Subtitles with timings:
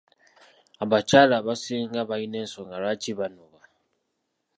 [0.83, 3.59] Abakyala abasing balina ensonga lwaki banoba.